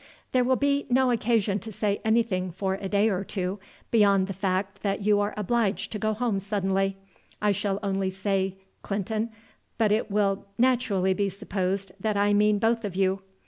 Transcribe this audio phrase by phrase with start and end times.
[0.31, 3.59] "There will be no occasion to say anything for a day or two
[3.91, 6.97] beyond the fact that you are obliged to go home suddenly.
[7.39, 9.29] I shall only say Clinton,
[9.77, 13.21] but it will naturally be supposed that I mean both of you.